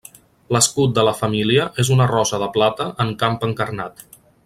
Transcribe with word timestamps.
L'escut 0.55 0.95
de 0.99 1.03
la 1.09 1.13
família 1.19 1.67
és 1.85 1.91
una 1.97 2.07
rosa 2.15 2.43
de 2.45 2.51
plata 2.59 2.89
en 3.07 3.13
camp 3.25 3.39
encarnat. 3.51 4.07